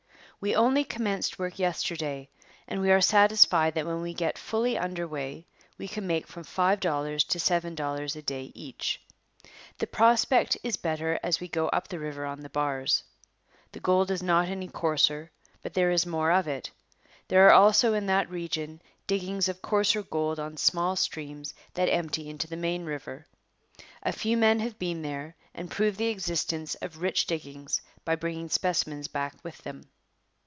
We 0.43 0.55
only 0.55 0.83
commenced 0.85 1.37
work 1.37 1.59
yesterday 1.59 2.27
and 2.67 2.81
we 2.81 2.89
are 2.89 2.99
satisfied 2.99 3.75
that 3.75 3.85
when 3.85 4.01
we 4.01 4.15
get 4.15 4.39
fully 4.39 4.75
under 4.75 5.07
way 5.07 5.45
we 5.77 5.87
can 5.87 6.07
make 6.07 6.25
from 6.25 6.41
five 6.43 6.79
dollars 6.79 7.23
to 7.25 7.39
seven 7.39 7.75
dollars 7.75 8.15
a 8.15 8.23
day 8.23 8.51
each. 8.55 8.99
The 9.77 9.85
prospect 9.85 10.57
is 10.63 10.77
better 10.77 11.19
as 11.21 11.39
we 11.39 11.47
go 11.47 11.67
up 11.67 11.89
the 11.89 11.99
river 11.99 12.25
on 12.25 12.39
the 12.39 12.49
bars. 12.49 13.03
The 13.71 13.79
gold 13.81 14.09
is 14.09 14.23
not 14.23 14.47
any 14.47 14.67
coarser, 14.67 15.31
but 15.61 15.75
there 15.75 15.91
is 15.91 16.07
more 16.07 16.31
of 16.31 16.47
it. 16.47 16.71
There 17.27 17.45
are 17.45 17.53
also 17.53 17.93
in 17.93 18.07
that 18.07 18.27
region 18.27 18.81
diggings 19.05 19.47
of 19.47 19.61
coarser 19.61 20.01
gold 20.01 20.39
on 20.39 20.57
small 20.57 20.95
streams 20.95 21.53
that 21.75 21.85
empty 21.87 22.27
into 22.31 22.47
the 22.47 22.57
main 22.57 22.83
river. 22.85 23.27
A 24.01 24.11
few 24.11 24.35
men 24.37 24.59
have 24.61 24.79
been 24.79 25.03
there 25.03 25.35
and 25.53 25.69
proved 25.69 25.99
the 25.99 26.07
existence 26.09 26.73
of 26.81 26.99
rich 26.99 27.27
diggings 27.27 27.79
by 28.03 28.15
bringing 28.15 28.49
specimens 28.49 29.07
back 29.07 29.35
with 29.43 29.59
them. 29.59 29.83